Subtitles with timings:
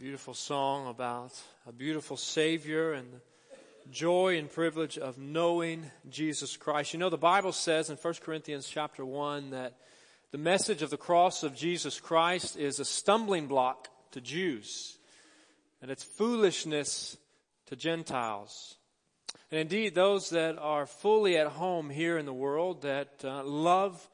[0.00, 6.94] Beautiful song about a beautiful Savior and the joy and privilege of knowing Jesus Christ.
[6.94, 9.76] You know, the Bible says in 1 Corinthians chapter 1 that
[10.30, 14.96] the message of the cross of Jesus Christ is a stumbling block to Jews
[15.82, 17.18] and it's foolishness
[17.66, 18.76] to Gentiles.
[19.50, 24.08] And indeed, those that are fully at home here in the world, that uh, love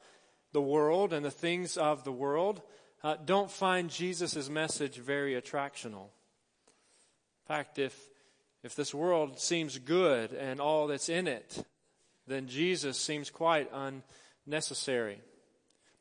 [0.51, 2.61] the world and the things of the world,
[3.07, 6.07] uh, don't find Jesus' message very attractional.
[6.07, 7.97] In fact, if,
[8.63, 11.65] if this world seems good and all that's in it,
[12.27, 13.71] then Jesus seems quite
[14.45, 15.21] unnecessary.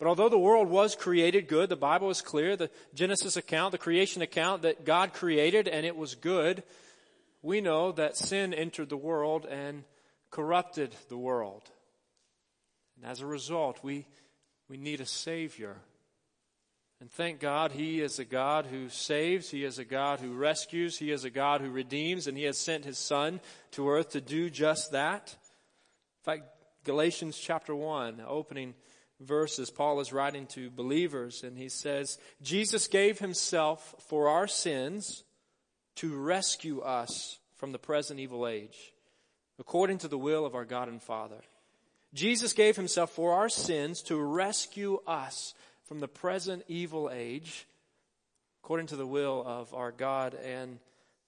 [0.00, 3.78] But although the world was created good, the Bible is clear, the Genesis account, the
[3.78, 6.64] creation account that God created and it was good,
[7.40, 9.84] we know that sin entered the world and
[10.32, 11.62] corrupted the world.
[12.96, 14.08] And as a result, we,
[14.68, 15.76] we need a Savior
[17.00, 20.98] and thank God He is a God who saves, He is a God who rescues,
[20.98, 23.40] He is a God who redeems, and He has sent His Son
[23.72, 25.36] to earth to do just that.
[26.20, 26.44] In fact,
[26.84, 28.74] Galatians chapter 1, opening
[29.20, 35.24] verses, Paul is writing to believers and he says, Jesus gave Himself for our sins
[35.96, 38.92] to rescue us from the present evil age,
[39.58, 41.40] according to the will of our God and Father.
[42.14, 45.54] Jesus gave Himself for our sins to rescue us
[45.86, 47.66] from the present evil age
[48.62, 50.80] according to the will of our God and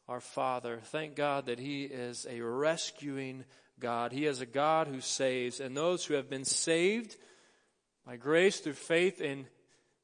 [0.09, 0.81] our Father.
[0.87, 3.45] Thank God that He is a rescuing
[3.79, 4.11] God.
[4.11, 7.17] He is a God who saves, and those who have been saved
[8.05, 9.47] by grace through faith in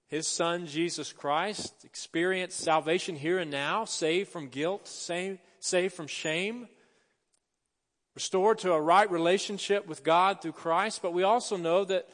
[0.07, 6.07] His Son, Jesus Christ, experience salvation here and now, saved from guilt, saved, saved from
[6.07, 6.69] shame,
[8.15, 11.03] restored to a right relationship with God through Christ.
[11.03, 12.07] But we also know that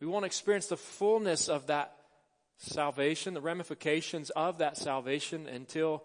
[0.00, 1.96] we won't experience the fullness of that
[2.58, 6.04] salvation, the ramifications of that salvation until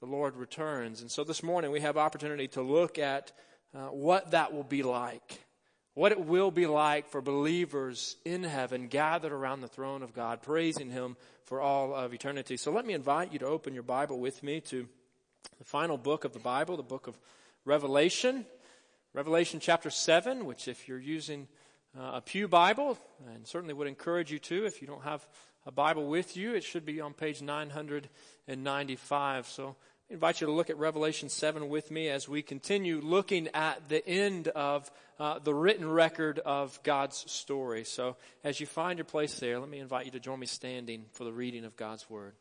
[0.00, 1.00] the Lord returns.
[1.00, 3.32] And so this morning we have opportunity to look at
[3.74, 5.42] uh, what that will be like.
[5.94, 10.42] What it will be like for believers in heaven gathered around the throne of God,
[10.42, 12.58] praising Him for all of eternity.
[12.58, 14.86] So let me invite you to open your Bible with me to
[15.58, 17.18] the final book of the Bible, the book of
[17.64, 18.44] Revelation.
[19.14, 21.48] Revelation chapter 7, which if you're using
[21.98, 22.98] uh, a Pew Bible,
[23.34, 24.66] and certainly would encourage you to.
[24.66, 25.26] If you don't have
[25.64, 29.48] a Bible with you, it should be on page 995.
[29.48, 29.76] So
[30.10, 33.88] I invite you to look at Revelation 7 with me as we continue looking at
[33.88, 37.84] the end of uh, the written record of God's story.
[37.84, 41.06] So as you find your place there, let me invite you to join me standing
[41.12, 42.34] for the reading of God's Word.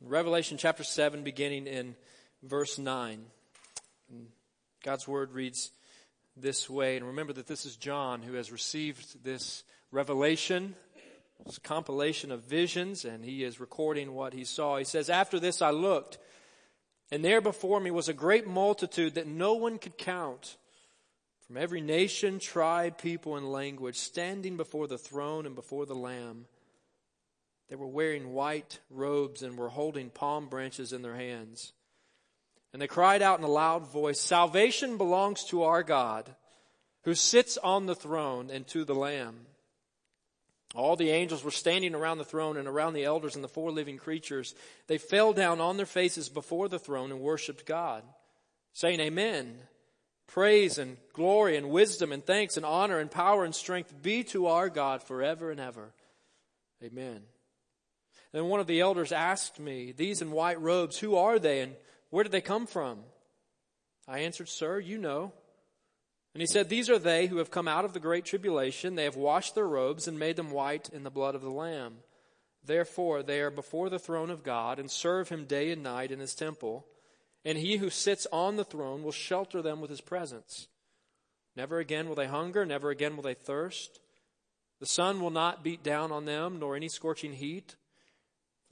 [0.00, 1.96] Revelation chapter 7, beginning in
[2.42, 3.24] verse 9.
[4.84, 5.72] God's Word reads,
[6.36, 6.96] this way.
[6.96, 10.74] And remember that this is John who has received this revelation,
[11.44, 14.76] this compilation of visions, and he is recording what he saw.
[14.76, 16.18] He says, After this I looked,
[17.10, 20.56] and there before me was a great multitude that no one could count
[21.46, 26.46] from every nation, tribe, people, and language, standing before the throne and before the Lamb.
[27.68, 31.72] They were wearing white robes and were holding palm branches in their hands.
[32.72, 36.34] And they cried out in a loud voice, Salvation belongs to our God,
[37.04, 39.46] who sits on the throne and to the Lamb.
[40.74, 43.70] All the angels were standing around the throne and around the elders and the four
[43.70, 44.54] living creatures.
[44.88, 48.02] They fell down on their faces before the throne and worshiped God,
[48.74, 49.56] saying, Amen.
[50.26, 54.48] Praise and glory and wisdom and thanks and honor and power and strength be to
[54.48, 55.94] our God forever and ever.
[56.82, 57.22] Amen.
[58.34, 61.76] And one of the elders asked me, These in white robes, who are they and
[62.16, 63.00] where did they come from?
[64.08, 65.34] I answered, Sir, you know.
[66.32, 68.94] And he said, These are they who have come out of the great tribulation.
[68.94, 71.96] They have washed their robes and made them white in the blood of the Lamb.
[72.64, 76.18] Therefore, they are before the throne of God and serve him day and night in
[76.18, 76.86] his temple.
[77.44, 80.68] And he who sits on the throne will shelter them with his presence.
[81.54, 84.00] Never again will they hunger, never again will they thirst.
[84.80, 87.76] The sun will not beat down on them, nor any scorching heat.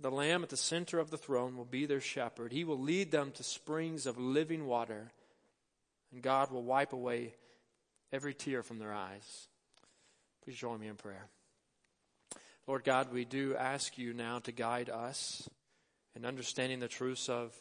[0.00, 2.52] The Lamb at the center of the throne will be their shepherd.
[2.52, 5.12] He will lead them to springs of living water,
[6.12, 7.35] and God will wipe away
[8.12, 9.49] every tear from their eyes.
[10.44, 11.26] Please join me in prayer.
[12.67, 15.49] Lord God, we do ask you now to guide us
[16.17, 17.55] in understanding the truths of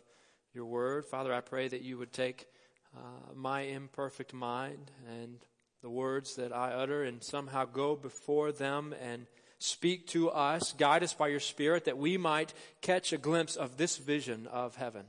[0.53, 1.06] your word.
[1.06, 2.47] Father, I pray that you would take
[2.95, 5.39] uh, my imperfect mind and
[5.81, 9.27] the words that I utter and somehow go before them and
[9.65, 13.77] Speak to us, guide us by your Spirit that we might catch a glimpse of
[13.77, 15.06] this vision of heaven.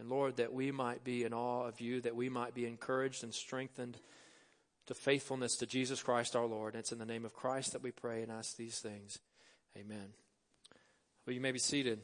[0.00, 3.22] And Lord, that we might be in awe of you, that we might be encouraged
[3.22, 3.96] and strengthened
[4.86, 6.74] to faithfulness to Jesus Christ our Lord.
[6.74, 9.20] And it's in the name of Christ that we pray and ask these things.
[9.76, 10.14] Amen.
[11.24, 12.00] Well, you may be seated.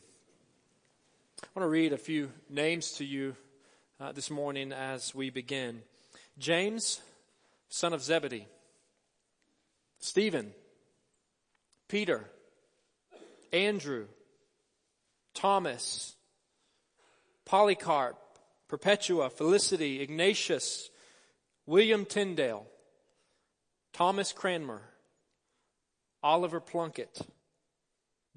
[1.42, 3.34] I want to read a few names to you
[3.98, 5.82] uh, this morning as we begin.
[6.38, 7.00] James,
[7.70, 8.46] son of Zebedee.
[9.98, 10.54] Stephen.
[11.88, 12.30] Peter.
[13.52, 14.06] Andrew.
[15.34, 16.16] Thomas.
[17.44, 18.18] Polycarp.
[18.68, 19.30] Perpetua.
[19.30, 20.00] Felicity.
[20.00, 20.90] Ignatius.
[21.66, 22.66] William Tyndale.
[23.92, 24.82] Thomas Cranmer.
[26.22, 27.20] Oliver Plunkett.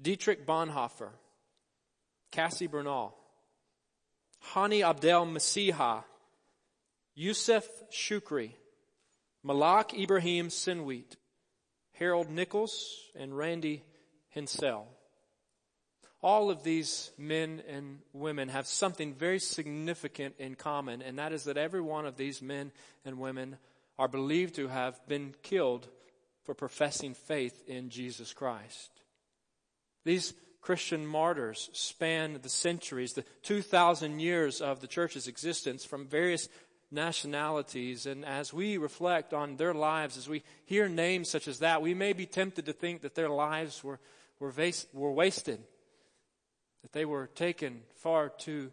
[0.00, 1.10] Dietrich Bonhoeffer,
[2.30, 3.14] Cassie Bernall,
[4.52, 6.04] Hani Abdel Masiha,
[7.16, 8.52] Yusuf Shukri,
[9.42, 11.16] Malak Ibrahim Sinwheat,
[11.98, 13.82] Harold Nichols, and Randy
[14.30, 14.86] Hensel.
[16.22, 21.44] All of these men and women have something very significant in common, and that is
[21.44, 22.72] that every one of these men
[23.04, 23.56] and women
[23.98, 25.88] are believed to have been killed
[26.44, 28.90] for professing faith in Jesus Christ.
[30.04, 36.48] These Christian martyrs span the centuries, the 2,000 years of the church's existence from various
[36.90, 38.06] nationalities.
[38.06, 41.94] And as we reflect on their lives, as we hear names such as that, we
[41.94, 44.00] may be tempted to think that their lives were,
[44.40, 44.52] were,
[44.92, 45.60] were wasted,
[46.82, 48.70] that they were taken far too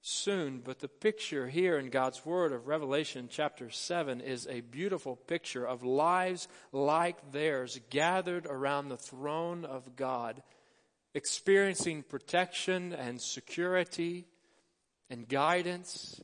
[0.00, 0.60] soon.
[0.62, 5.66] But the picture here in God's Word of Revelation chapter 7 is a beautiful picture
[5.66, 10.42] of lives like theirs gathered around the throne of God
[11.14, 14.26] experiencing protection and security
[15.08, 16.20] and guidance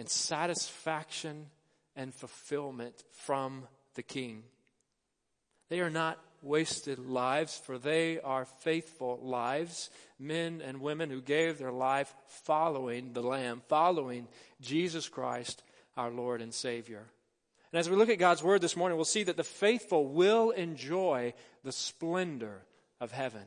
[0.00, 1.46] and satisfaction
[1.94, 3.64] and fulfillment from
[3.94, 4.42] the King.
[5.68, 11.58] They are not wasted lives, for they are faithful lives, men and women who gave
[11.58, 14.26] their life following the Lamb, following
[14.60, 15.62] Jesus Christ,
[15.96, 17.04] our Lord and Savior.
[17.70, 20.50] And as we look at God's Word this morning, we'll see that the faithful will
[20.50, 22.62] enjoy the splendor
[23.00, 23.44] of heaven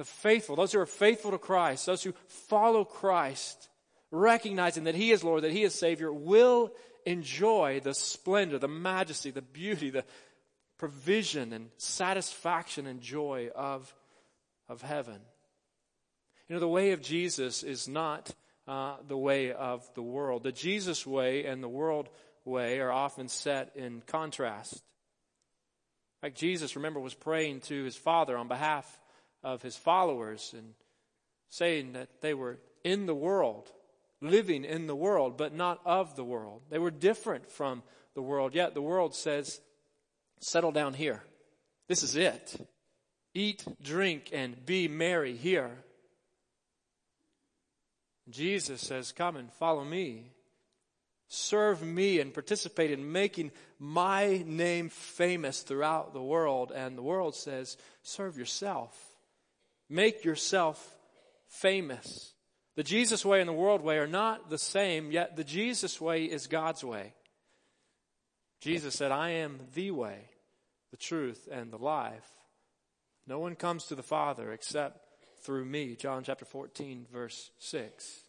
[0.00, 3.68] the faithful, those who are faithful to Christ, those who follow Christ,
[4.10, 6.72] recognizing that He is Lord, that He is Savior, will
[7.06, 10.04] enjoy the splendor, the majesty, the beauty, the
[10.78, 13.94] provision and satisfaction and joy of,
[14.68, 15.20] of heaven.
[16.48, 18.34] You know, the way of Jesus is not
[18.66, 20.42] uh, the way of the world.
[20.42, 22.08] The Jesus way and the world
[22.44, 24.82] way are often set in contrast.
[26.22, 28.98] Like Jesus, remember, was praying to his Father on behalf
[29.42, 30.74] of his followers and
[31.48, 33.70] saying that they were in the world,
[34.20, 36.62] living in the world, but not of the world.
[36.70, 37.82] They were different from
[38.14, 39.60] the world, yet the world says,
[40.40, 41.22] settle down here.
[41.88, 42.68] This is it.
[43.34, 45.70] Eat, drink, and be merry here.
[48.28, 50.32] Jesus says, Come and follow me.
[51.28, 56.72] Serve me and participate in making my name famous throughout the world.
[56.74, 58.96] And the world says, Serve yourself.
[59.88, 60.96] Make yourself
[61.48, 62.32] famous.
[62.80, 66.24] The Jesus way and the world way are not the same, yet the Jesus way
[66.24, 67.12] is God's way.
[68.62, 70.30] Jesus said, I am the way,
[70.90, 72.26] the truth, and the life.
[73.26, 74.98] No one comes to the Father except
[75.42, 75.94] through me.
[75.94, 78.20] John chapter 14, verse 6.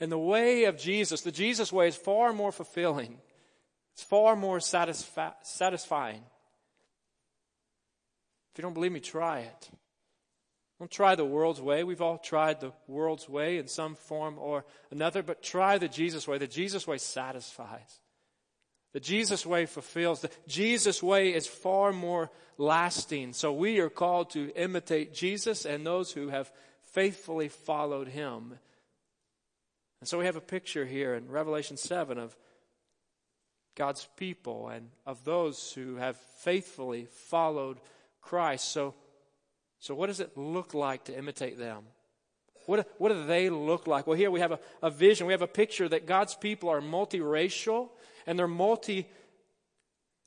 [0.00, 3.18] And the way of Jesus, the Jesus way is far more fulfilling.
[3.92, 6.24] It's far more satisfi- satisfying.
[8.50, 9.70] If you don't believe me, try it.
[10.78, 11.84] Don't try the world's way.
[11.84, 16.26] We've all tried the world's way in some form or another, but try the Jesus
[16.26, 16.38] way.
[16.38, 18.00] The Jesus way satisfies.
[18.92, 20.20] The Jesus way fulfills.
[20.20, 23.32] The Jesus way is far more lasting.
[23.32, 26.50] So we are called to imitate Jesus and those who have
[26.92, 28.58] faithfully followed him.
[30.00, 32.36] And so we have a picture here in Revelation 7 of
[33.76, 37.78] God's people and of those who have faithfully followed
[38.20, 38.70] Christ.
[38.70, 38.94] So
[39.84, 41.82] so, what does it look like to imitate them?
[42.64, 44.06] What, what do they look like?
[44.06, 46.80] Well, here we have a, a vision, we have a picture that God's people are
[46.80, 47.90] multiracial
[48.26, 49.06] and they're multinational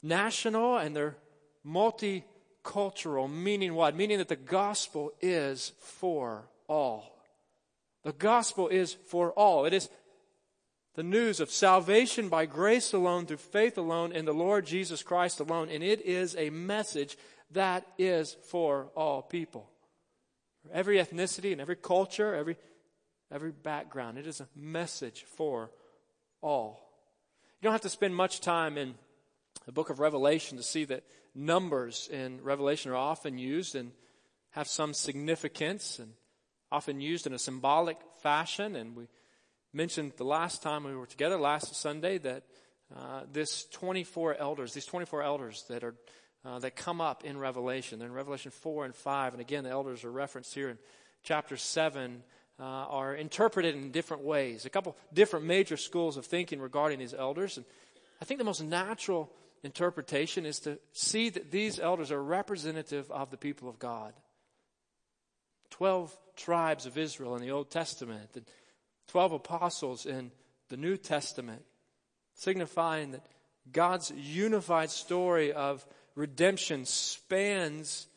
[0.03, 1.15] and they're
[1.65, 3.33] multicultural.
[3.33, 3.95] Meaning what?
[3.95, 7.17] Meaning that the gospel is for all.
[8.03, 9.65] The gospel is for all.
[9.65, 9.89] It is
[10.93, 15.39] the news of salvation by grace alone, through faith alone, in the Lord Jesus Christ
[15.39, 15.69] alone.
[15.71, 17.17] And it is a message
[17.51, 19.69] that is for all people.
[20.63, 22.57] For every ethnicity and every culture, every,
[23.31, 24.17] every background.
[24.17, 25.71] It is a message for
[26.41, 26.79] all.
[27.61, 28.95] You don't have to spend much time in
[29.65, 33.91] the book of Revelation to see that numbers in Revelation are often used and
[34.51, 36.13] have some significance and
[36.71, 38.75] often used in a symbolic fashion.
[38.75, 39.07] And we
[39.73, 42.43] mentioned the last time we were together, last Sunday, that
[42.95, 45.95] uh, this 24 elders, these 24 elders that are
[46.47, 47.99] uh, that come up in Revelation.
[47.99, 49.33] They're in Revelation 4 and 5.
[49.33, 50.77] And again, the elders are referenced here in
[51.23, 52.23] chapter 7.
[52.59, 54.65] Uh, are interpreted in different ways.
[54.65, 57.57] A couple different major schools of thinking regarding these elders.
[57.57, 57.67] And
[58.19, 63.29] I think the most natural interpretation is to see that these elders are representative of
[63.29, 64.11] the people of God.
[65.69, 68.41] Twelve tribes of Israel in the Old Testament, the
[69.07, 70.31] twelve apostles in
[70.69, 71.61] the New Testament,
[72.33, 73.25] signifying that
[73.71, 75.85] God's unified story of
[76.17, 78.07] redemption spans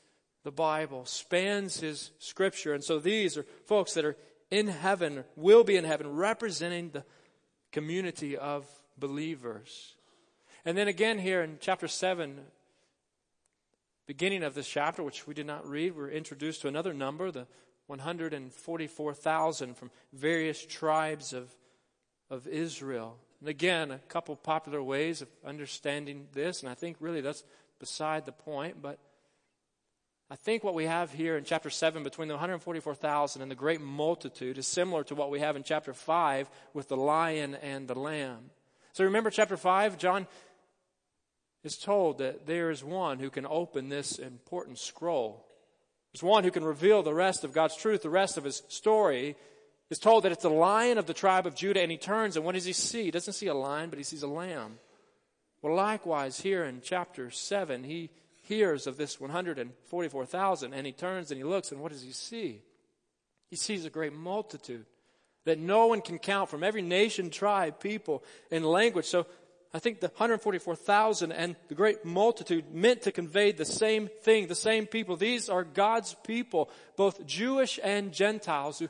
[0.42, 2.72] the Bible, spans His Scripture.
[2.72, 4.16] And so these are folks that are
[4.50, 7.04] in heaven, will be in heaven, representing the
[7.70, 8.66] community of
[8.98, 9.94] believers.
[10.64, 12.40] And then again here in chapter 7,
[14.06, 17.46] beginning of this chapter, which we did not read, we're introduced to another number, the
[17.86, 21.50] 144,000 from various tribes of,
[22.30, 23.18] of Israel.
[23.40, 27.44] And again, a couple popular ways of understanding this, and I think really that's
[27.80, 28.98] beside the point, but
[30.30, 33.80] I think what we have here in chapter 7 between the 144,000 and the great
[33.80, 37.98] multitude is similar to what we have in chapter 5 with the lion and the
[37.98, 38.50] lamb.
[38.92, 40.28] So remember chapter 5, John
[41.64, 45.46] is told that there is one who can open this important scroll.
[46.12, 49.34] There's one who can reveal the rest of God's truth, the rest of his story.
[49.90, 52.44] Is told that it's the lion of the tribe of Judah, and he turns, and
[52.44, 53.02] what does he see?
[53.02, 54.78] He doesn't see a lion, but he sees a lamb.
[55.62, 58.10] Well, likewise, here in chapter 7, he
[58.44, 62.62] hears of this 144,000, and he turns and he looks, and what does he see?
[63.50, 64.86] He sees a great multitude
[65.44, 69.06] that no one can count from every nation, tribe, people, and language.
[69.06, 69.26] So
[69.72, 74.54] I think the 144,000 and the great multitude meant to convey the same thing, the
[74.54, 75.16] same people.
[75.16, 78.88] These are God's people, both Jewish and Gentiles, who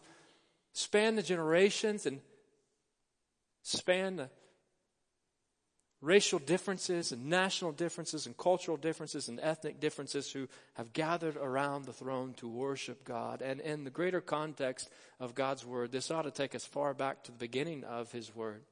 [0.73, 2.21] span the generations and
[3.63, 4.31] span the
[6.03, 11.85] racial differences and national differences and cultural differences and ethnic differences who have gathered around
[11.85, 13.43] the throne to worship God.
[13.43, 14.89] And in the greater context
[15.19, 18.35] of God's Word, this ought to take us far back to the beginning of His
[18.35, 18.63] Word.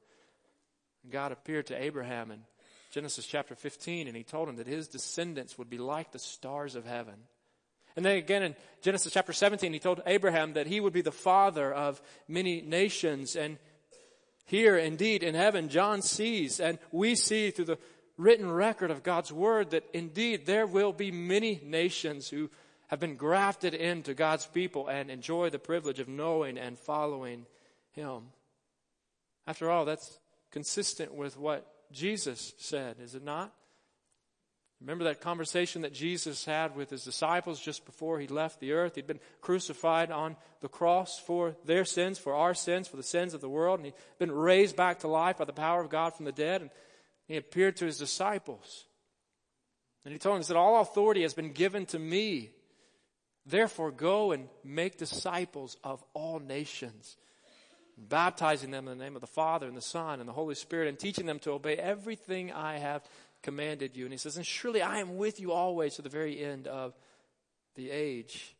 [1.09, 2.41] God appeared to Abraham in
[2.91, 6.75] Genesis chapter 15, and he told him that his descendants would be like the stars
[6.75, 7.13] of heaven.
[7.95, 11.11] And then again in Genesis chapter 17, he told Abraham that he would be the
[11.11, 13.35] father of many nations.
[13.35, 13.57] And
[14.49, 17.77] here, indeed, in heaven, John sees, and we see through the
[18.17, 22.49] written record of God's word that indeed there will be many nations who
[22.87, 27.45] have been grafted into God's people and enjoy the privilege of knowing and following
[27.91, 28.23] Him.
[29.45, 30.17] After all, that's
[30.49, 33.53] consistent with what Jesus said, is it not?
[34.81, 38.95] Remember that conversation that Jesus had with his disciples just before he left the earth?
[38.95, 43.33] He'd been crucified on the cross for their sins, for our sins, for the sins
[43.33, 46.13] of the world, and he'd been raised back to life by the power of God
[46.13, 46.69] from the dead, and
[47.27, 48.85] he appeared to his disciples.
[50.05, 52.51] And he told them, he said, All authority has been given to me.
[53.45, 57.17] Therefore, go and make disciples of all nations
[58.07, 60.87] baptizing them in the name of the Father and the Son and the Holy Spirit
[60.87, 63.03] and teaching them to obey everything I have
[63.43, 64.05] commanded you.
[64.05, 66.93] And he says, and surely I am with you always to the very end of
[67.75, 68.55] the age.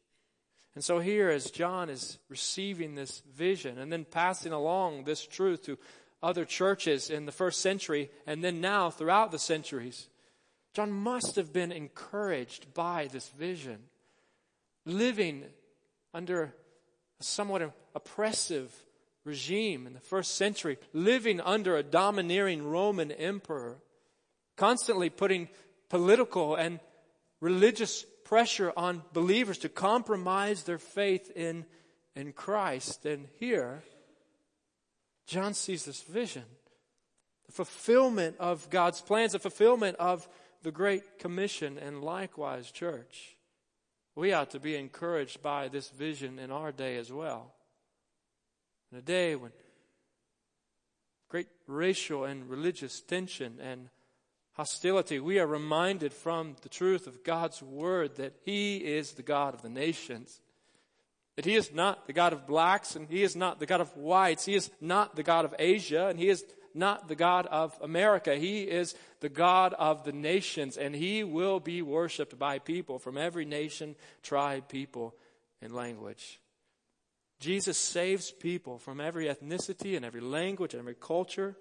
[0.76, 5.64] And so here as John is receiving this vision and then passing along this truth
[5.64, 5.78] to
[6.22, 10.10] other churches in the first century and then now throughout the centuries,
[10.74, 13.80] John must have been encouraged by this vision.
[14.86, 15.46] Living
[16.14, 16.54] under
[17.20, 18.74] a somewhat oppressive
[19.26, 23.78] regime in the first century, living under a domineering Roman emperor,
[24.60, 25.48] constantly putting
[25.88, 26.82] political and
[27.40, 31.66] religious pressure on believers to compromise their faith in,
[32.14, 33.06] in Christ.
[33.06, 33.84] And here,
[35.26, 36.44] John sees this vision
[37.46, 40.28] the fulfillment of God's plans, the fulfillment of
[40.62, 43.38] the Great Commission, and likewise, church.
[44.14, 47.54] We ought to be encouraged by this vision in our day as well.
[48.92, 49.52] In a day when
[51.30, 53.90] great racial and religious tension and
[54.60, 59.54] hostility, we are reminded from the truth of God's Word that He is the God
[59.54, 60.42] of the nations.
[61.38, 63.96] That He is not the God of blacks and He is not the God of
[63.96, 64.44] whites.
[64.44, 68.36] He is not the God of Asia and He is not the God of America.
[68.36, 73.18] He is the God of the nations and He will be worshiped by people from
[73.18, 75.16] every nation, tribe, people,
[75.62, 76.42] and language.
[77.40, 81.56] Jesus saves people from every ethnicity and every language and every culture.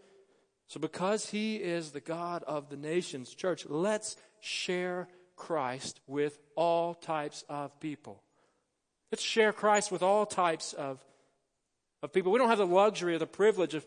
[0.68, 6.94] So because he is the God of the nations, church, let's share Christ with all
[6.94, 8.22] types of people.
[9.10, 11.02] Let's share Christ with all types of,
[12.02, 12.32] of people.
[12.32, 13.86] We don't have the luxury or the privilege of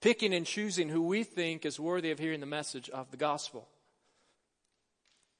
[0.00, 3.68] picking and choosing who we think is worthy of hearing the message of the gospel.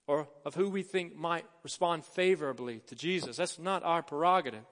[0.07, 3.37] or of who we think might respond favorably to Jesus.
[3.37, 4.65] That's not our prerogative.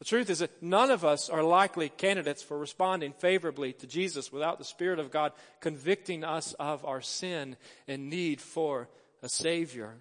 [0.00, 4.32] The truth is that none of us are likely candidates for responding favorably to Jesus
[4.32, 8.88] without the Spirit of God convicting us of our sin and need for
[9.22, 9.94] a Savior.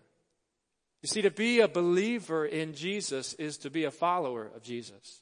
[1.02, 5.22] You see, to be a believer in Jesus is to be a follower of Jesus.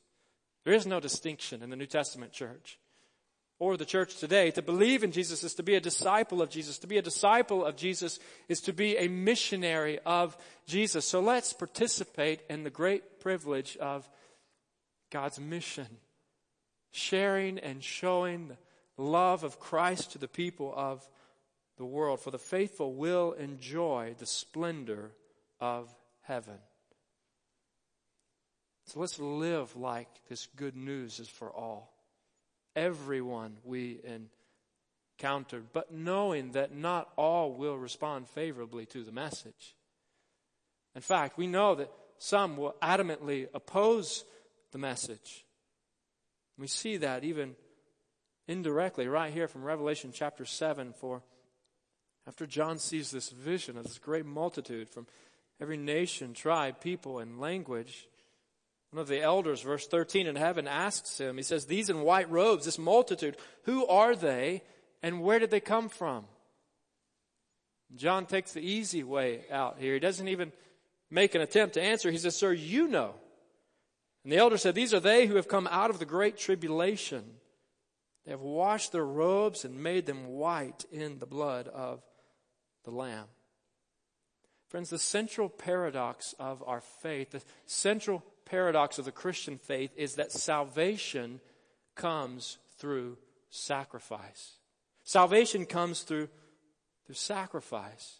[0.64, 2.78] There is no distinction in the New Testament church
[3.58, 4.52] or the church today.
[4.52, 6.78] To believe in Jesus is to be a disciple of Jesus.
[6.80, 11.06] To be a disciple of Jesus is to be a missionary of Jesus.
[11.06, 14.08] So let's participate in the great privilege of
[15.12, 15.88] God's mission.
[16.92, 18.58] Sharing and showing
[18.96, 21.08] the love of Christ to the people of
[21.78, 22.20] the world.
[22.20, 25.12] For the faithful will enjoy the splendor
[25.60, 26.58] of heaven.
[28.86, 31.94] So let's live like this good news is for all.
[32.76, 34.00] Everyone we
[35.20, 39.76] encounter, but knowing that not all will respond favorably to the message.
[40.96, 44.24] In fact, we know that some will adamantly oppose
[44.72, 45.46] the message.
[46.58, 47.56] We see that even
[48.48, 51.22] indirectly right here from Revelation chapter 7 for
[52.28, 55.08] after John sees this vision of this great multitude from
[55.62, 58.08] every nation, tribe, people, and language.
[58.92, 62.30] One of the elders, verse 13 in heaven, asks him, he says, These in white
[62.30, 64.62] robes, this multitude, who are they
[65.02, 66.26] and where did they come from?
[67.96, 69.94] John takes the easy way out here.
[69.94, 70.52] He doesn't even
[71.10, 72.12] make an attempt to answer.
[72.12, 73.14] He says, Sir, you know.
[74.28, 77.24] And the elder said, These are they who have come out of the great tribulation.
[78.26, 82.04] They have washed their robes and made them white in the blood of
[82.84, 83.28] the Lamb.
[84.68, 90.16] Friends, the central paradox of our faith, the central paradox of the Christian faith is
[90.16, 91.40] that salvation
[91.96, 93.18] comes through
[93.50, 94.58] sacrifice.
[95.06, 96.28] Salvation comes through,
[97.06, 98.18] through sacrifice.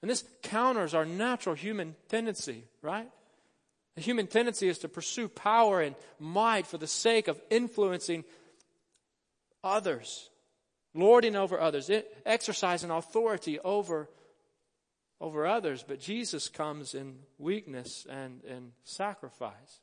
[0.00, 3.10] And this counters our natural human tendency, right?
[3.96, 8.24] The human tendency is to pursue power and might for the sake of influencing
[9.62, 10.30] others,
[10.94, 11.90] lording over others,
[12.26, 14.08] exercising authority over
[15.20, 19.80] over others, but Jesus comes in weakness and in sacrifice.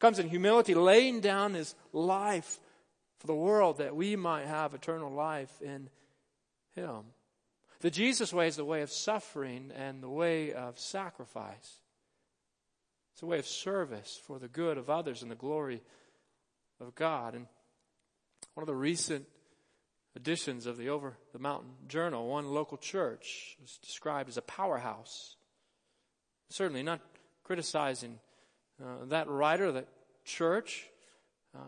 [0.00, 2.58] Comes in humility, laying down his life
[3.18, 5.88] for the world that we might have eternal life in
[6.74, 7.02] him.
[7.80, 11.81] The Jesus way is the way of suffering and the way of sacrifice.
[13.12, 15.82] It's a way of service for the good of others and the glory
[16.80, 17.34] of God.
[17.34, 17.46] And
[18.54, 19.26] one of the recent
[20.16, 25.36] editions of the Over the Mountain Journal, one local church was described as a powerhouse.
[26.50, 27.00] Certainly not
[27.44, 28.18] criticizing
[28.82, 29.88] uh, that writer, that
[30.24, 30.86] church.
[31.54, 31.60] Uh,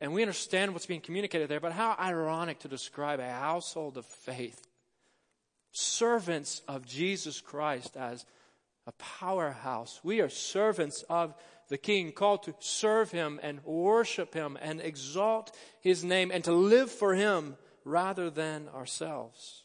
[0.00, 4.06] and we understand what's being communicated there, but how ironic to describe a household of
[4.06, 4.66] faith,
[5.72, 8.24] servants of Jesus Christ as
[8.88, 10.00] a powerhouse.
[10.02, 11.34] We are servants of
[11.68, 16.52] the King, called to serve Him and worship Him and exalt His name and to
[16.52, 19.64] live for Him rather than ourselves.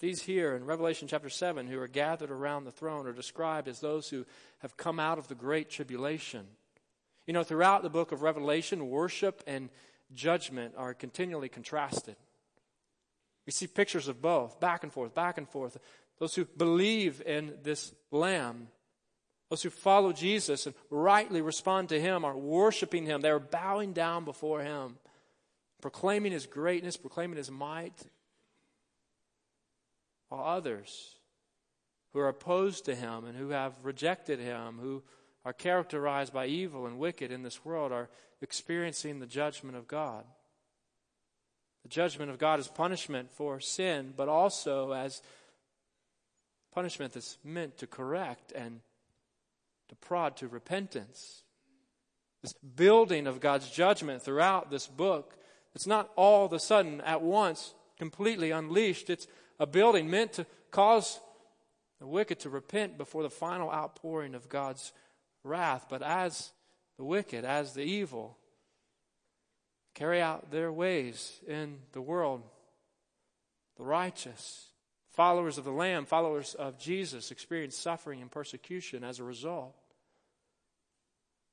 [0.00, 3.78] These here in Revelation chapter 7 who are gathered around the throne are described as
[3.78, 4.26] those who
[4.58, 6.44] have come out of the great tribulation.
[7.28, 9.70] You know, throughout the book of Revelation, worship and
[10.12, 12.16] judgment are continually contrasted.
[13.46, 15.76] We see pictures of both, back and forth, back and forth.
[16.22, 18.68] Those who believe in this Lamb,
[19.50, 23.20] those who follow Jesus and rightly respond to Him are worshiping Him.
[23.20, 24.98] They're bowing down before Him
[25.82, 28.00] proclaiming his greatness, proclaiming his might,
[30.28, 31.16] while others
[32.12, 35.02] who are opposed to him and who have rejected him, who
[35.44, 38.08] are characterized by evil and wicked in this world, are
[38.40, 40.24] experiencing the judgment of God.
[41.82, 45.20] The judgment of God is punishment for sin, but also as
[46.74, 48.80] punishment that's meant to correct and
[49.88, 51.42] to prod to repentance.
[52.42, 55.36] This building of God's judgment throughout this book
[55.74, 59.10] it's not all of a sudden at once completely unleashed.
[59.10, 59.26] It's
[59.58, 61.20] a building meant to cause
[61.98, 64.92] the wicked to repent before the final outpouring of God's
[65.44, 65.86] wrath.
[65.88, 66.52] But as
[66.98, 68.36] the wicked, as the evil,
[69.94, 72.42] carry out their ways in the world,
[73.76, 74.71] the righteous,
[75.12, 79.74] followers of the Lamb, followers of Jesus, experience suffering and persecution as a result.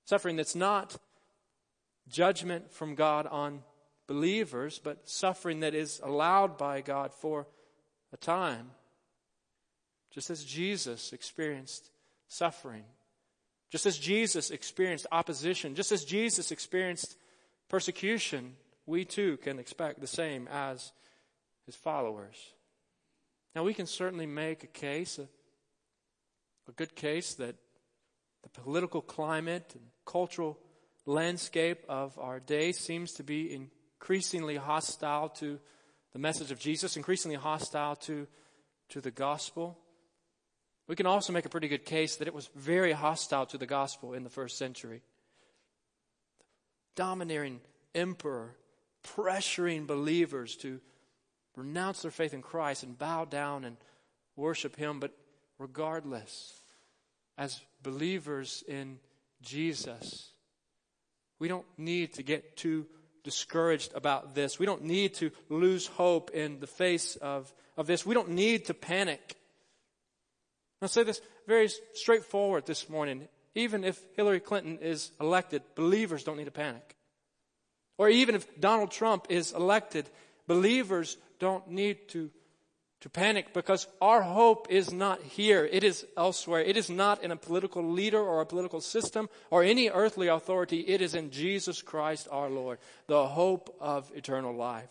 [0.05, 0.97] Suffering that's not
[2.07, 3.61] judgment from God on
[4.07, 7.47] believers, but suffering that is allowed by God for
[8.11, 8.71] a time.
[10.11, 11.91] Just as Jesus experienced
[12.27, 12.85] suffering,
[13.69, 17.17] just as Jesus experienced opposition, just as Jesus experienced
[17.69, 18.55] persecution,
[18.87, 20.91] we too can expect the same as
[21.67, 22.53] his followers.
[23.55, 25.27] Now, we can certainly make a case, a,
[26.67, 27.55] a good case, that
[28.43, 30.57] the political climate and cultural
[31.05, 35.59] landscape of our day seems to be increasingly hostile to
[36.13, 38.27] the message of Jesus, increasingly hostile to,
[38.89, 39.77] to the gospel.
[40.87, 43.67] We can also make a pretty good case that it was very hostile to the
[43.67, 45.01] gospel in the first century.
[46.95, 47.61] Domineering
[47.93, 48.55] emperor
[49.03, 50.79] pressuring believers to
[51.59, 53.77] renounce their faith in Christ and bow down and
[54.35, 55.11] worship Him, but
[55.57, 56.53] regardless,
[57.37, 58.99] as believers in
[59.41, 60.31] Jesus,
[61.39, 62.85] we don't need to get too
[63.23, 64.59] discouraged about this.
[64.59, 68.05] We don't need to lose hope in the face of, of this.
[68.05, 69.35] We don't need to panic.
[70.81, 73.27] I'll say this very straightforward this morning.
[73.55, 76.95] Even if Hillary Clinton is elected, believers don't need to panic.
[77.97, 80.09] Or even if Donald Trump is elected,
[80.49, 82.31] believers don't need to,
[83.01, 85.69] to panic because our hope is not here.
[85.71, 86.61] It is elsewhere.
[86.61, 90.79] It is not in a political leader or a political system or any earthly authority.
[90.79, 94.89] It is in Jesus Christ our Lord, the hope of eternal life.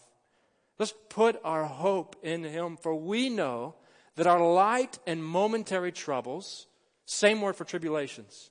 [0.78, 3.74] Let's put our hope in Him, for we know
[4.14, 6.68] that our light and momentary troubles,
[7.04, 8.50] same word for tribulations,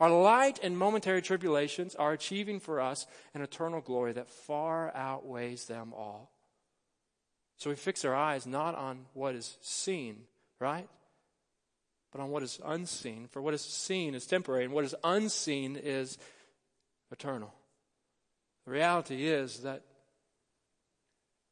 [0.00, 5.66] our light and momentary tribulations are achieving for us an eternal glory that far outweighs
[5.66, 6.32] them all.
[7.56, 10.22] So we fix our eyes not on what is seen,
[10.60, 10.88] right?
[12.12, 13.28] But on what is unseen.
[13.30, 16.18] For what is seen is temporary, and what is unseen is
[17.10, 17.52] eternal.
[18.66, 19.82] The reality is that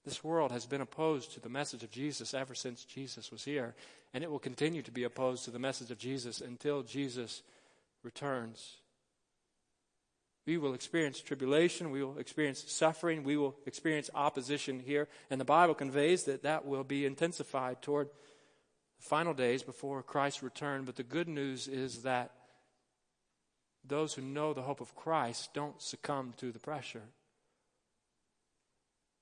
[0.04, 3.74] this world has been opposed to the message of Jesus ever since Jesus was here,
[4.12, 7.42] and it will continue to be opposed to the message of Jesus until Jesus
[8.02, 8.76] returns.
[10.46, 11.90] We will experience tribulation.
[11.90, 13.24] We will experience suffering.
[13.24, 15.08] We will experience opposition here.
[15.30, 18.08] And the Bible conveys that that will be intensified toward
[18.98, 20.84] the final days before Christ's return.
[20.84, 22.32] But the good news is that
[23.86, 27.02] those who know the hope of Christ don't succumb to the pressure.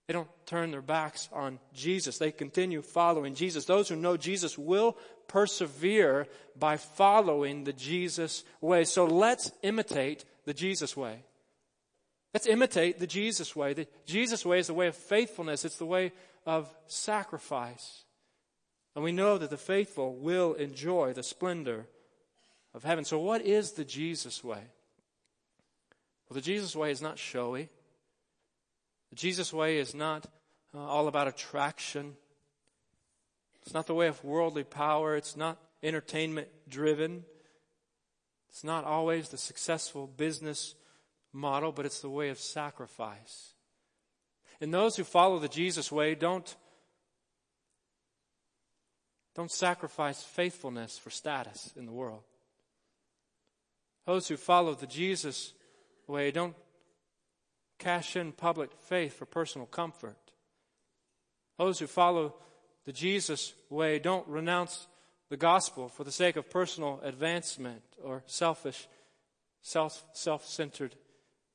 [0.08, 2.18] They don't turn their backs on Jesus.
[2.18, 3.64] They continue following Jesus.
[3.64, 4.96] Those who know Jesus will
[5.28, 6.26] persevere
[6.58, 8.84] by following the Jesus way.
[8.84, 11.24] So let's imitate the Jesus way.
[12.34, 13.74] Let's imitate the Jesus way.
[13.74, 15.64] The Jesus way is the way of faithfulness.
[15.64, 16.12] It's the way
[16.46, 18.04] of sacrifice.
[18.94, 21.86] And we know that the faithful will enjoy the splendor
[22.74, 23.04] of heaven.
[23.04, 24.62] So what is the Jesus way?
[26.28, 27.68] Well, the Jesus way is not showy.
[29.10, 30.26] The Jesus way is not
[30.74, 32.16] uh, all about attraction.
[33.62, 35.16] It's not the way of worldly power.
[35.16, 37.24] It's not entertainment driven.
[38.52, 40.74] It's not always the successful business
[41.32, 43.54] model, but it's the way of sacrifice.
[44.60, 46.54] And those who follow the Jesus way don't,
[49.34, 52.20] don't sacrifice faithfulness for status in the world.
[54.04, 55.54] Those who follow the Jesus
[56.06, 56.54] way don't
[57.78, 60.18] cash in public faith for personal comfort.
[61.56, 62.34] Those who follow
[62.84, 64.88] the Jesus way don't renounce
[65.32, 68.86] the gospel for the sake of personal advancement or selfish,
[69.62, 70.94] self, self-centered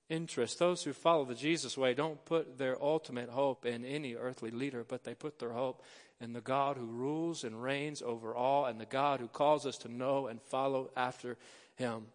[0.10, 0.58] interest.
[0.58, 4.84] Those who follow the Jesus way don't put their ultimate hope in any earthly leader,
[4.84, 5.84] but they put their hope
[6.20, 9.78] in the God who rules and reigns over all and the God who calls us
[9.78, 11.38] to know and follow after
[11.76, 12.08] him.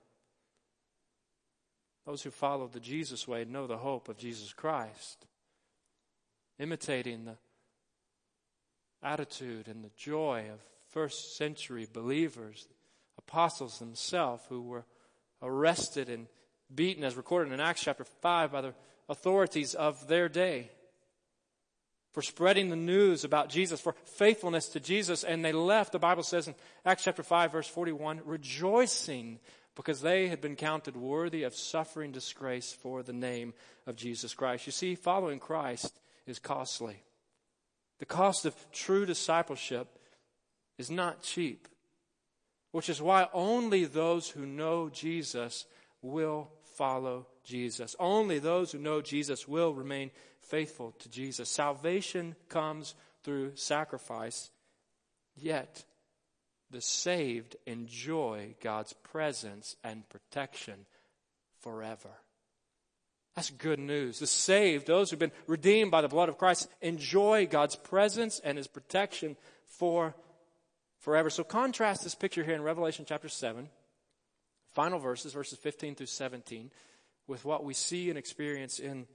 [2.07, 5.27] Those who follow the Jesus way know the hope of Jesus Christ,
[6.59, 7.37] imitating the
[9.01, 10.59] attitude and the joy of
[10.93, 12.69] first century believers,
[13.19, 14.85] apostles themselves who were
[15.43, 16.27] arrested and
[16.73, 18.75] beaten, as recorded in Acts chapter 5, by the
[19.09, 20.71] authorities of their day
[22.13, 25.25] for spreading the news about Jesus, for faithfulness to Jesus.
[25.25, 29.41] And they left, the Bible says in Acts chapter 5, verse 41, rejoicing
[29.75, 33.55] because they had been counted worthy of suffering disgrace for the name
[33.87, 34.67] of Jesus Christ.
[34.67, 37.03] You see, following Christ is costly.
[37.99, 39.99] The cost of true discipleship
[40.79, 41.69] is not cheap,
[42.71, 45.67] which is why only those who know Jesus
[46.01, 47.95] will follow Jesus.
[47.99, 51.49] Only those who know Jesus will remain faithful to Jesus.
[51.49, 54.51] Salvation comes through sacrifice,
[55.37, 55.85] yet
[56.71, 60.87] the saved enjoy God's presence and protection
[61.61, 62.11] forever.
[63.37, 64.19] That's good news.
[64.19, 68.59] The saved, those who've been redeemed by the blood of Christ, enjoy God's presence and
[68.59, 70.15] His protection for
[71.03, 71.29] forever.
[71.29, 73.69] So contrast this picture here in Revelation chapter 7,
[74.73, 76.71] final verses, verses 15 through 17,
[77.27, 79.07] with what we see and experience in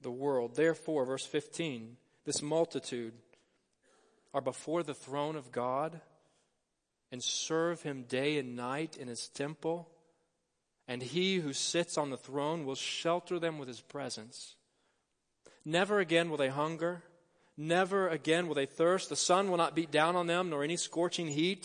[0.00, 0.56] the world.
[0.56, 3.12] Therefore, verse 15, this multitude
[4.34, 6.00] are before the throne of God
[7.12, 9.88] and serve him day and night in his temple,
[10.86, 14.56] and he who sits on the throne will shelter them with his presence.
[15.64, 17.02] Never again will they hunger,
[17.58, 19.08] never again will they thirst.
[19.08, 21.64] The sun will not beat down on them, nor any scorching heat.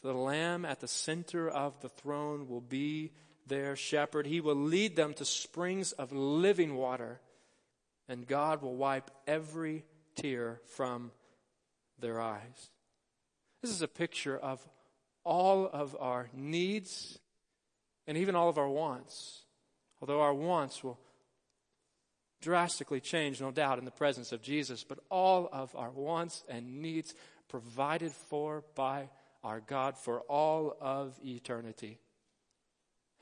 [0.00, 3.12] For the Lamb at the center of the throne will be
[3.46, 4.26] their shepherd.
[4.26, 7.20] He will lead them to springs of living water,
[8.08, 9.84] and God will wipe every
[10.16, 11.12] tear from
[11.98, 12.70] their eyes.
[13.62, 14.66] This is a picture of
[15.24, 17.18] all of our needs
[18.06, 19.44] and even all of our wants.
[20.00, 20.98] Although our wants will
[22.44, 26.82] drastically change, no doubt, in the presence of Jesus, but all of our wants and
[26.82, 27.14] needs
[27.48, 29.08] provided for by
[29.42, 31.98] our God for all of eternity.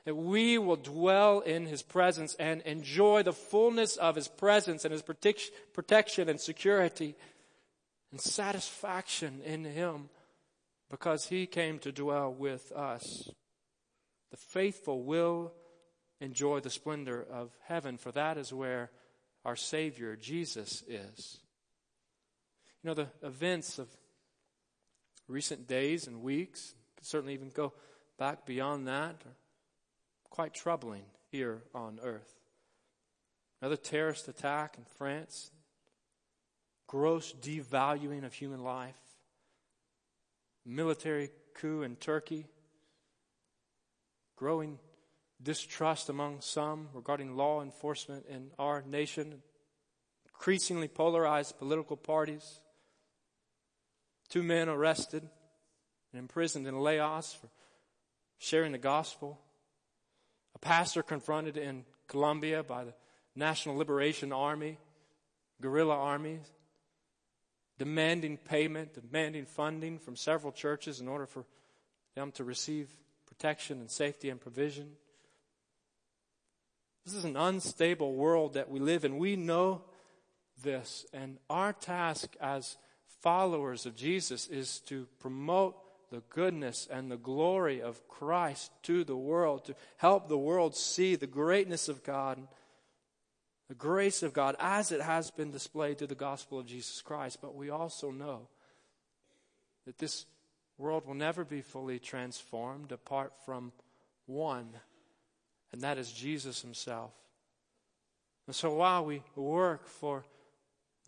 [0.05, 4.93] That we will dwell in His presence and enjoy the fullness of His presence and
[4.93, 7.15] His protection and security
[8.11, 10.09] and satisfaction in Him
[10.91, 13.31] because He came to dwell with us.
[14.33, 15.53] The faithful will
[16.21, 18.91] enjoy the splendor of heaven, for that is where
[19.45, 21.39] our Savior, Jesus, is.
[22.83, 23.89] You know, the events of
[25.29, 27.73] recent days and weeks, certainly even go
[28.19, 29.37] back beyond that, are
[30.31, 32.33] quite troubling here on earth.
[33.61, 35.51] Another terrorist attack in France,
[36.87, 38.95] gross devaluing of human life,
[40.67, 42.47] military coup in Turkey,
[44.37, 44.79] growing
[45.43, 49.43] distrust among some regarding law enforcement in our nation,
[50.27, 52.61] increasingly polarized political parties,
[54.29, 55.23] two men arrested
[56.13, 57.49] and imprisoned in Laos for
[58.39, 59.41] sharing the gospel,
[60.55, 62.95] a pastor confronted in Colombia by the
[63.35, 64.79] National Liberation Army,
[65.61, 66.41] guerrilla armies,
[67.79, 71.45] demanding payment, demanding funding from several churches in order for
[72.15, 72.89] them to receive
[73.27, 74.93] protection and safety and provision.
[77.05, 79.19] This is an unstable world that we live in.
[79.19, 79.83] We know
[80.63, 82.77] this, and our task as
[83.21, 85.77] followers of Jesus is to promote
[86.11, 91.17] the goodness and the glory of Christ to the world, to help the world see
[91.17, 92.47] the greatness of God
[93.73, 97.39] the grace of God as it has been displayed through the gospel of Jesus Christ.
[97.41, 98.49] But we also know
[99.87, 100.27] that this
[100.77, 103.73] world will never be fully transformed apart from
[104.27, 104.75] one,
[105.73, 107.13] and that is Jesus Himself.
[108.47, 110.25] And so while we work for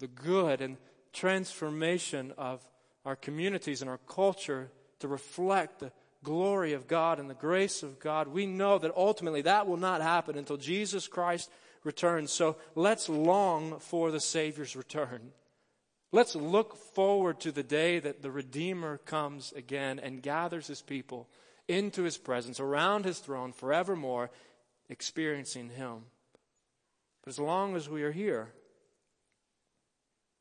[0.01, 0.77] the good and
[1.13, 2.61] transformation of
[3.05, 7.99] our communities and our culture to reflect the glory of God and the grace of
[7.99, 11.51] God, we know that ultimately that will not happen until Jesus Christ
[11.85, 12.33] returns.
[12.33, 15.33] So let's long for the Savior's return.
[16.13, 21.29] Let's look forward to the day that the Redeemer comes again and gathers his people
[21.67, 24.31] into his presence, around his throne forevermore,
[24.89, 26.05] experiencing him.
[27.23, 28.53] But as long as we are here,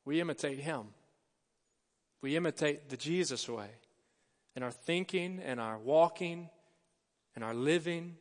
[0.04, 0.88] we imitate him.
[2.20, 3.68] We imitate the Jesus way
[4.56, 6.48] in our thinking and our walking
[7.34, 8.16] and our living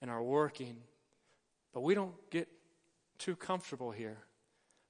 [0.00, 0.78] and our working.
[1.72, 2.48] But we don't get
[3.18, 4.18] too comfortable here.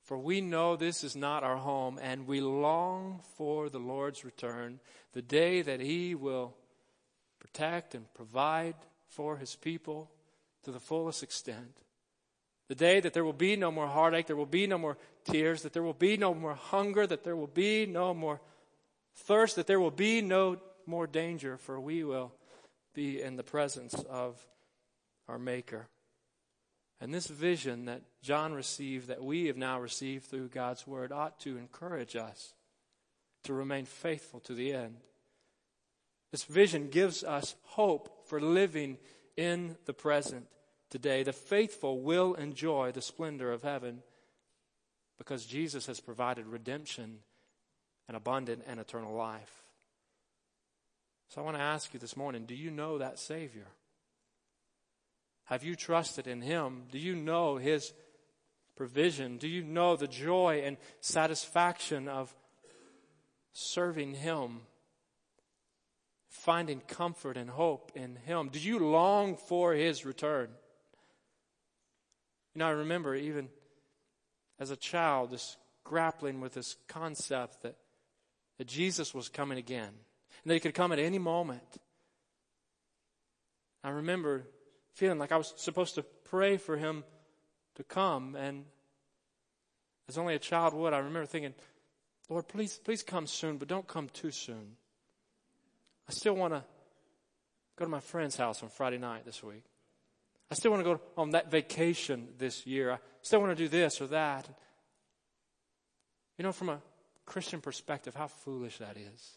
[0.05, 4.81] For we know this is not our home, and we long for the Lord's return,
[5.13, 6.55] the day that He will
[7.39, 8.75] protect and provide
[9.09, 10.11] for His people
[10.65, 11.83] to the fullest extent.
[12.69, 15.63] The day that there will be no more heartache, there will be no more tears,
[15.63, 18.41] that there will be no more hunger, that there will be no more
[19.15, 22.33] thirst, that there will be no more danger, for we will
[22.95, 24.47] be in the presence of
[25.29, 25.89] our Maker.
[27.01, 31.39] And this vision that John received, that we have now received through God's Word, ought
[31.41, 32.55] to encourage us
[33.45, 34.97] to remain faithful to the end.
[36.33, 38.99] This vision gives us hope for living
[39.37, 40.47] in the present
[40.91, 41.23] today.
[41.23, 44.03] The faithful will enjoy the splendor of heaven
[45.17, 47.19] because Jesus has provided redemption
[48.07, 49.63] and abundant and eternal life.
[51.29, 53.67] So I want to ask you this morning do you know that Savior?
[55.45, 56.85] Have you trusted in Him?
[56.91, 57.93] Do you know His
[58.77, 59.39] provision?
[59.39, 62.35] Do you know the joy and satisfaction of
[63.53, 64.61] serving Him?
[66.49, 68.49] Finding comfort and hope in Him?
[68.49, 70.49] Do you long for His return?
[72.55, 73.51] You know, I remember even
[74.59, 77.77] as a child, this grappling with this concept that,
[78.57, 81.77] that Jesus was coming again and that He could come at any moment.
[83.85, 84.45] I remember
[84.95, 87.05] feeling like I was supposed to pray for him
[87.75, 88.37] to come.
[88.37, 88.65] And
[90.09, 91.53] as only a child would, I remember thinking,
[92.31, 94.79] Lord, please, please come soon, but don't come too soon.
[96.09, 96.65] I still want to
[97.77, 99.65] go to my friend's house on Friday night this week.
[100.51, 102.93] I still want to go on that vacation this year.
[102.93, 104.49] I still want to do this or that.
[106.39, 106.81] You know, from a
[107.27, 109.37] Christian perspective, how foolish that is.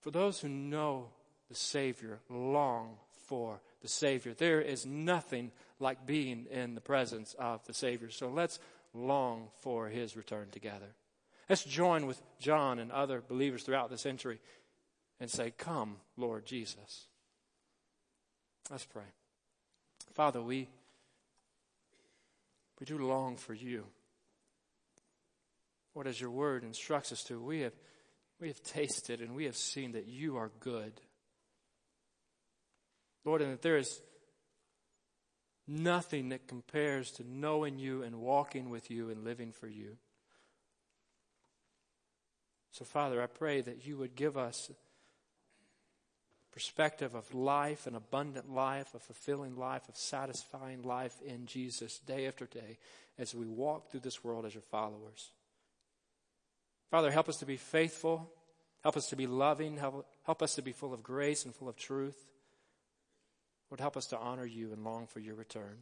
[0.00, 1.08] For those who know
[1.48, 4.34] the Savior, long for the Savior.
[4.34, 5.50] There is nothing
[5.80, 8.10] like being in the presence of the Savior.
[8.10, 8.58] So let's
[8.94, 10.94] long for His return together.
[11.48, 14.38] Let's join with John and other believers throughout the century
[15.22, 17.06] and say, Come, Lord Jesus.
[18.68, 19.04] Let's pray.
[20.14, 20.68] Father, we,
[22.80, 23.84] we do long for you.
[25.92, 27.72] What as your word instructs us to, we have,
[28.40, 30.92] we have tasted and we have seen that you are good.
[33.24, 34.00] Lord, and that there is
[35.68, 39.98] nothing that compares to knowing you and walking with you and living for you.
[42.72, 44.68] So, Father, I pray that you would give us
[46.52, 52.26] perspective of life, an abundant life, a fulfilling life, of satisfying life in Jesus day
[52.26, 52.78] after day
[53.18, 55.30] as we walk through this world as your followers.
[56.90, 58.30] Father, help us to be faithful.
[58.82, 59.76] Help us to be loving.
[59.76, 62.26] Help, help us to be full of grace and full of truth.
[63.70, 65.78] Lord, help us to honor you and long for your return.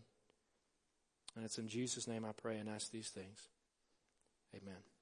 [1.34, 3.48] And it's in Jesus' name I pray and ask these things.
[4.54, 4.99] Amen.